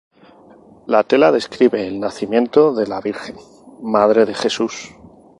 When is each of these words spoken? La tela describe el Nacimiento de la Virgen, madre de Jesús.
La 0.87 1.03
tela 1.03 1.31
describe 1.31 1.85
el 1.87 1.99
Nacimiento 1.99 2.73
de 2.73 2.87
la 2.87 2.99
Virgen, 3.01 3.35
madre 3.83 4.25
de 4.25 4.33
Jesús. 4.33 4.95